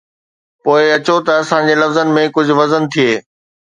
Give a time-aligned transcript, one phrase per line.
[0.63, 3.11] پوءِ اچو ته اسان جي لفظن ۾ ڪجهه وزن ٿئي.